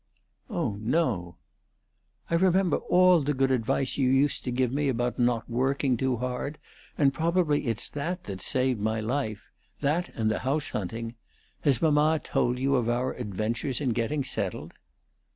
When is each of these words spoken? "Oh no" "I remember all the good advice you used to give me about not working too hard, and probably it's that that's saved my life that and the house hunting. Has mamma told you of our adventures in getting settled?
"Oh 0.49 0.77
no" 0.79 1.37
"I 2.31 2.33
remember 2.33 2.77
all 2.77 3.19
the 3.21 3.35
good 3.35 3.51
advice 3.51 3.99
you 3.99 4.09
used 4.09 4.43
to 4.45 4.49
give 4.51 4.71
me 4.71 4.89
about 4.89 5.19
not 5.19 5.47
working 5.47 5.95
too 5.95 6.17
hard, 6.17 6.57
and 6.97 7.13
probably 7.13 7.67
it's 7.67 7.87
that 7.89 8.23
that's 8.23 8.47
saved 8.47 8.81
my 8.81 8.99
life 8.99 9.51
that 9.81 10.09
and 10.15 10.31
the 10.31 10.39
house 10.39 10.69
hunting. 10.69 11.13
Has 11.59 11.83
mamma 11.83 12.17
told 12.23 12.57
you 12.57 12.77
of 12.77 12.89
our 12.89 13.13
adventures 13.13 13.79
in 13.79 13.89
getting 13.91 14.23
settled? 14.23 14.73